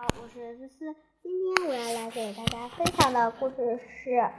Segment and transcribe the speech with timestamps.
[0.00, 0.94] 好，我是思思。
[1.24, 4.30] 今天我要来给大家分享的故事是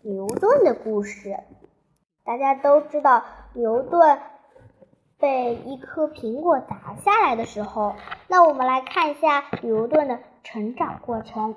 [0.00, 1.36] 牛顿的故事。
[2.24, 3.22] 大家都知道，
[3.52, 4.18] 牛顿
[5.18, 7.94] 被一颗苹果砸下来的时候，
[8.26, 11.56] 那我们来看一下牛顿的成长过程。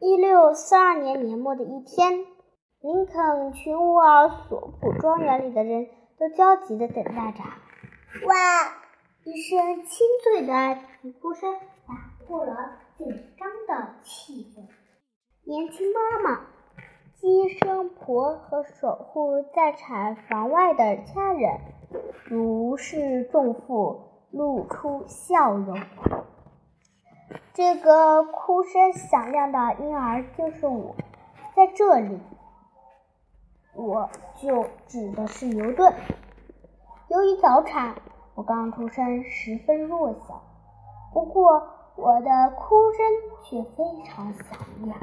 [0.00, 2.26] 一六四二年年末的一天，
[2.80, 5.86] 林肯群沃尔索普庄园里的人
[6.18, 7.44] 都焦急地等待着。
[8.26, 8.34] 哇！
[9.26, 11.54] 一声清脆的啼哭声
[11.88, 11.94] 打
[12.26, 14.68] 破了紧张的气氛。
[15.44, 16.40] 年轻妈妈、
[17.14, 21.58] 接生婆和守护在产房外的家人
[22.24, 25.80] 如释重负，露出笑容。
[27.54, 30.94] 这个哭声响亮的婴儿就是我，
[31.56, 32.20] 在这里，
[33.74, 34.10] 我
[34.42, 35.94] 就指的是牛顿。
[37.08, 37.94] 由于早产。
[38.36, 40.42] 我刚出生，十分弱小，
[41.12, 41.62] 不过
[41.96, 43.06] 我的哭声
[43.44, 44.98] 却非常响亮。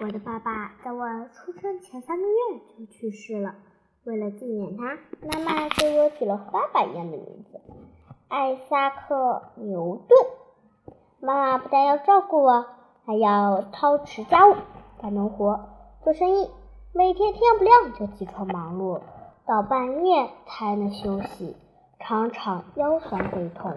[0.00, 3.54] 我的爸爸在我出生前三个月就去世了，
[4.04, 4.84] 为了纪念他，
[5.26, 7.60] 妈妈给我取了爸爸一样的名字——
[8.28, 10.16] 艾萨克·牛顿。
[11.20, 12.66] 妈妈不但要照顾我，
[13.04, 14.54] 还要操持家务、
[15.00, 15.68] 干农活、
[16.02, 16.50] 做生意，
[16.92, 19.00] 每天天不亮就起床忙碌。
[19.46, 21.54] 到半夜才能休息，
[21.98, 23.74] 常常腰酸背痛。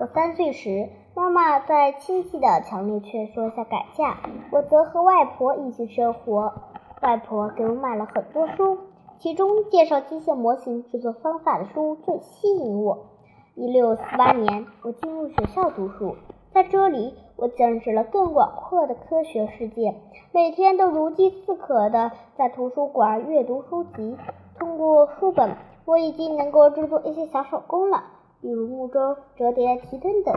[0.00, 4.16] 我三岁时，妈妈在亲戚的强烈劝说下改嫁，
[4.50, 6.52] 我则和外婆一起生活。
[7.00, 8.78] 外婆给我买了很多书，
[9.18, 13.06] 其中介绍机械模型制作方法的书最吸引我。
[13.54, 16.16] 一六四八年，我进入学校读书，
[16.52, 19.94] 在这里，我见识了更广阔的科学世界，
[20.32, 24.16] 每天都如饥似渴地在图书馆阅读书籍。
[24.58, 28.02] 通过书本，我已经能够制作一些小手工了，
[28.40, 30.34] 比如木舟、折叠提灯等。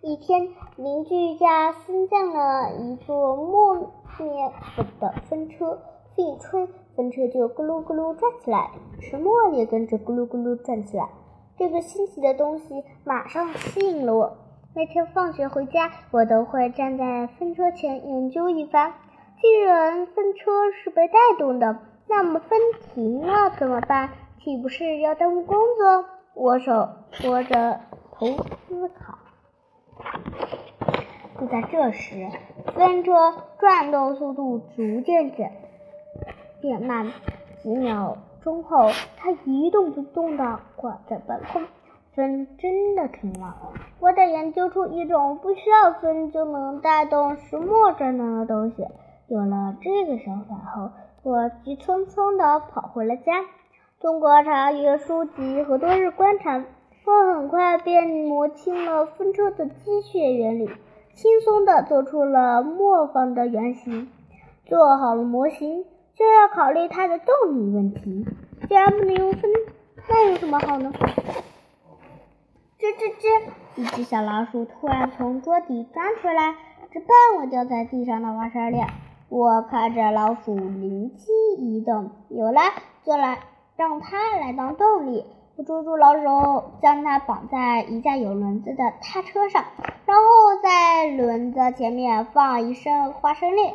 [0.00, 3.74] 一天，邻居家新建了一座木
[4.18, 4.52] 面
[5.00, 5.78] 的风车，
[6.16, 8.70] 风一吹，风车就咕噜咕噜转起来，
[9.00, 11.08] 石磨也跟着咕噜咕噜转起来。
[11.56, 14.36] 这个新奇的东西马上吸引了我。
[14.74, 18.92] 每天放学回家，我都会站在风车前研究一番。
[19.42, 21.76] 既然风车是被带动的，
[22.06, 22.58] 那么风
[22.94, 24.10] 停了怎么办？
[24.38, 26.04] 岂不是要耽误工作？
[26.34, 27.80] 我手托着
[28.12, 28.28] 头
[28.68, 29.18] 思考。
[31.40, 32.28] 就在这时，
[32.76, 35.52] 风车转动速度逐渐减
[36.60, 37.10] 变慢，
[37.64, 41.62] 几秒钟后，它一动不动地挂在半空。
[42.14, 43.56] 风真的停了。
[43.98, 48.86] 我得研究出一种不需要风就能带动石墨转动的东西。
[49.32, 50.90] 有了这个想法后，
[51.22, 53.32] 我急匆匆地跑回了家。
[53.98, 56.62] 通过查阅书籍和多日观察，
[57.06, 60.68] 我很快便摸清了风车的机械原理，
[61.14, 64.10] 轻松地做出了磨坊的原型。
[64.66, 68.26] 做好了模型，就要考虑它的动力问题。
[68.68, 69.50] 既然不能用风，
[70.10, 70.92] 那有什么好呢？
[72.78, 73.80] 吱吱吱！
[73.80, 76.54] 一只小老鼠突然从桌底钻出来，
[76.92, 77.08] 直奔
[77.40, 78.76] 我掉在地上的花生粒。
[79.32, 82.60] 我看着老鼠灵机一动，有了，
[83.02, 83.38] 就来
[83.76, 85.24] 让它来当动力。
[85.56, 89.64] 我捉住老鼠，将它绑在一架有轮子的踏车上，
[90.04, 90.22] 然后
[90.62, 93.72] 在轮子前面放一身花生粒，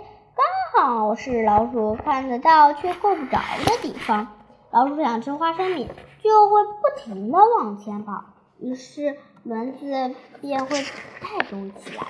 [0.75, 4.27] 刚好是老鼠看得到却够不着的地方。
[4.69, 5.89] 老鼠想吃花生米，
[6.21, 8.25] 就会不停地往前跑，
[8.59, 10.77] 于是轮子便会
[11.19, 12.05] 带动起来。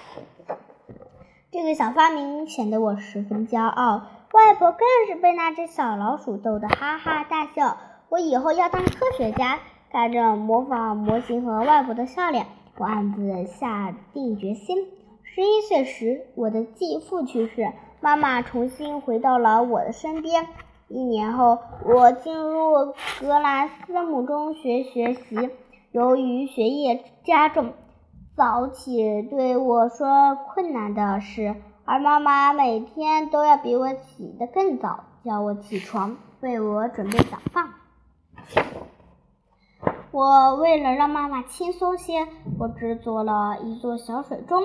[1.49, 4.01] 这个小发明显得我十分骄傲，
[4.33, 7.77] 外婆更是被那只小老鼠逗得哈哈大笑。
[8.09, 9.59] 我以后要当科学家。
[9.89, 12.45] 看着模仿模型和外婆的笑脸，
[12.77, 14.85] 我暗自下定决心。
[15.23, 17.71] 十一岁时，我的继父去世，
[18.01, 20.45] 妈妈重新回到了我的身边。
[20.89, 25.49] 一年后，我进入格兰斯姆中学学习，
[25.93, 27.71] 由于学业加重。
[28.37, 31.55] 早起对我说困难的事，
[31.85, 37.69] 而妈妈每天都要比我起得更早，叫我起床，为我准备早饭。
[40.11, 42.27] 我为了让妈妈轻松些，
[42.59, 44.61] 我制作了一座小水钟。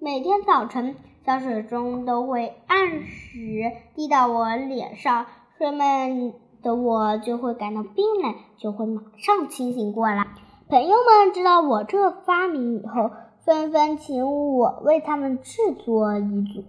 [0.00, 5.26] 每天早晨，小水钟都会按时滴到我脸上，
[5.58, 10.26] 睡梦的我就会感到冰冷，就会马上清醒过来。
[10.72, 13.10] 朋友们知道我这发明以后，
[13.44, 16.64] 纷纷请我为他们制作一组，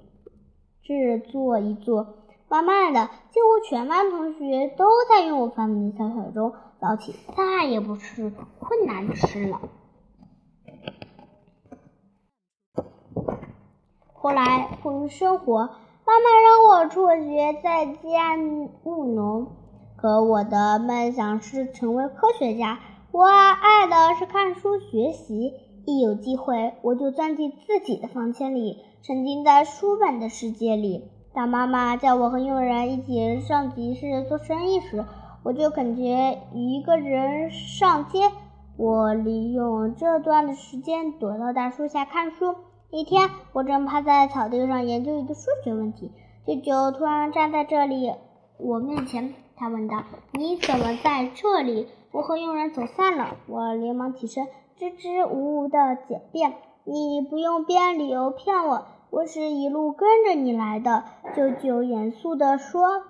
[0.81, 2.07] 制作一座。
[2.49, 6.51] 慢慢的，几乎全班同学都在用我发明的小小钟，
[6.81, 8.29] 早起再也不是
[8.59, 9.61] 困难的事了。
[14.11, 18.35] 后来，迫于生活，妈妈让我辍学，在家
[18.83, 19.47] 务农。
[19.95, 22.77] 可我的梦想是成为科学家，
[23.13, 25.53] 我爱的是看书学习。
[25.85, 31.11] 一有机会，我就钻进自己的房间里，沉浸在书本的世界里。
[31.31, 35.05] 当妈妈叫我和佣人一起上集市做生意时，
[35.43, 38.31] 我就感觉一个人上街。
[38.77, 42.55] 我利用这段的时间躲到大树下看书。
[42.89, 46.09] 一天，我正趴在草地上研究一个数学问题，
[46.47, 48.11] 舅舅突然站在这里
[48.57, 49.35] 我面前。
[49.55, 53.35] 他问道：“你怎么在这里？”我和佣人走散了。
[53.47, 56.53] 我连忙起身，支支吾吾的狡辩
[56.85, 61.03] ：“你不用编理由骗我，我是一路跟着你来的。”
[61.35, 63.01] 舅舅严肃地说：“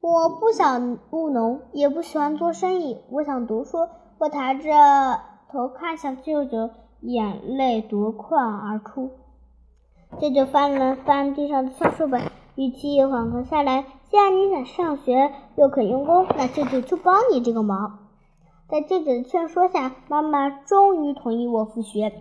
[0.00, 3.88] 我不想务农，也不喜欢做生意，我想读书。”
[4.18, 4.70] 我抬着
[5.52, 6.70] 头看向舅舅。
[7.06, 9.10] 眼泪夺眶而出。
[10.18, 12.22] 舅舅翻了翻地上的小书本，
[12.54, 17.98] 语气缓和下来：“既然你想上学，又肯用功，那舅舅就帮你这个忙。”
[18.66, 22.12] 在舅舅的劝说下，妈妈终于同意我复学。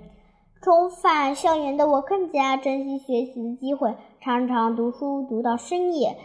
[0.62, 6.18] 重返校园的我更加珍惜学习的机会，常常读书读到深夜。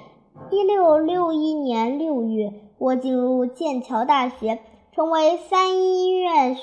[0.50, 4.58] 一六六一年六月，我进入剑桥大学，
[4.92, 6.56] 成为三一院。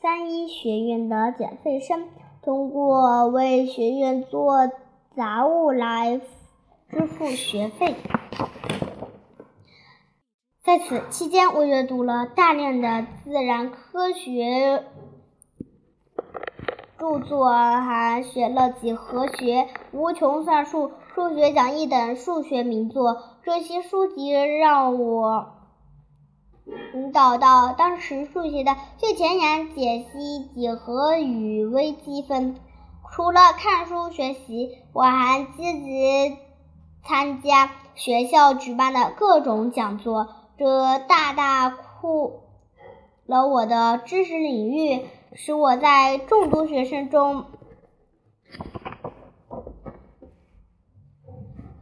[0.00, 2.06] 三一学院的减费生
[2.42, 4.70] 通过为学院做
[5.14, 6.20] 杂物来
[6.88, 7.94] 支付学费。
[10.62, 14.84] 在此期间，我阅读了大量的自然科学
[16.98, 23.22] 著作，还学了几何学、无穷算术、数学讲义等数学名作。
[23.42, 25.54] 这些书籍让我。
[26.94, 32.54] 引导到当时数学的最前沿，解析几何与微积分。
[33.10, 36.36] 除了看书学习，我还积极
[37.02, 40.28] 参加学校举办的各种讲座，
[40.60, 42.42] 这大大扩
[43.24, 47.46] 了我的知识领域，使我在众多学生中。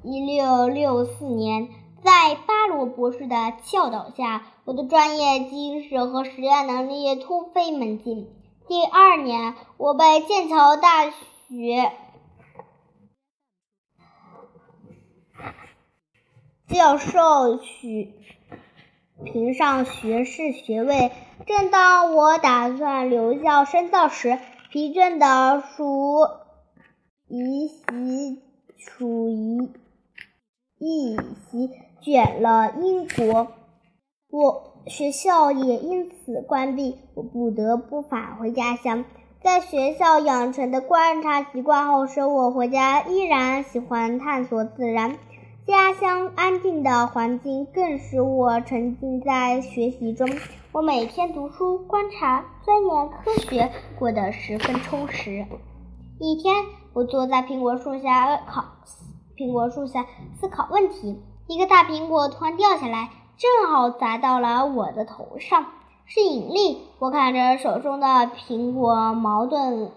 [0.05, 1.71] 一六六四年。
[2.05, 8.33] 在巴罗博士的教导下，我的专业知识和实验能力突飞猛进。
[8.69, 11.91] 第二年，我被剑桥大学
[16.69, 18.15] 教授许
[19.25, 21.11] 评上学士学位。
[21.47, 24.38] 正当我打算留校深造时，
[24.70, 26.26] 疲倦的鼠
[27.26, 28.43] 移袭
[28.76, 29.70] 鼠移
[30.79, 31.17] 一
[31.50, 31.70] 袭。
[32.00, 33.49] 卷了英国，
[34.31, 39.05] 我学校也因此关闭，我不得不返回家乡。
[39.43, 45.19] 在学校养成的观察习惯后，生我回家依然喜欢探索自然。
[45.69, 50.26] 家乡安静的环境更使我沉浸在学习中。
[50.73, 55.44] 我每天读书、观察、钻研科学，过得十分充实。
[56.19, 56.55] 一天，
[56.94, 58.65] 我坐在苹果树下考
[59.37, 60.06] 苹果树下
[60.41, 61.23] 思考问题。
[61.49, 65.67] 一个大苹果突然掉下来，正好砸到了我的头上，
[66.06, 66.81] 是引力。
[66.99, 69.91] 我看着手中的苹果，矛盾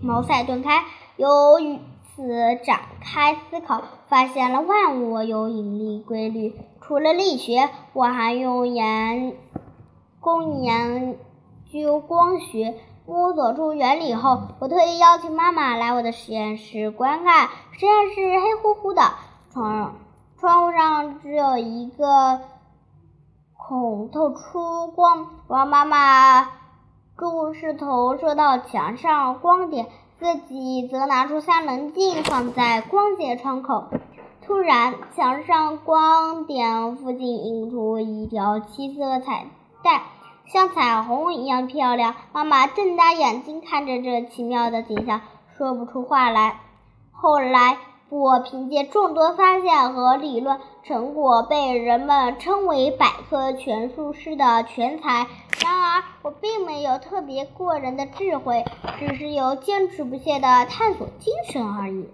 [0.00, 0.82] 茅塞顿开，
[1.16, 1.78] 由于
[2.18, 6.52] 此展开思考，发现了万物有引力规律。
[6.80, 9.36] 除了力学，我还用研
[10.18, 11.16] 工研
[11.72, 12.74] 究光学，
[13.06, 17.50] 摸索出原理后，我特意邀请妈妈来我的实验室观看。
[17.70, 19.02] 实验室黑乎乎的，
[19.52, 19.94] 窗。
[20.40, 22.40] 窗户上只有一个
[23.56, 26.50] 孔透出光，我让妈妈
[27.16, 29.86] 注视投射到墙上光点，
[30.18, 33.84] 自己则拿出三棱镜放在光洁窗口。
[34.44, 39.46] 突然，墙上光点附近映出一条七色彩
[39.82, 40.02] 带，
[40.46, 42.14] 像彩虹一样漂亮。
[42.32, 45.20] 妈妈睁大眼睛看着这奇妙的景象，
[45.56, 46.60] 说不出话来。
[47.12, 47.78] 后来。
[48.10, 55.26] 我凭借众多发现和理论成果，被人们称为百科全书式的全才。
[55.62, 58.64] 然而，我并没有特别过人的智慧，
[58.98, 62.08] 只是有坚持不懈的探索精神而已。